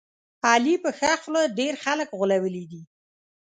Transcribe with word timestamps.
علي 0.49 0.75
په 0.83 0.89
ښه 0.97 1.11
خوله 1.21 1.41
ډېر 1.59 1.73
خلک 1.83 2.09
غولولي 2.17 2.65
دي. 2.71 2.81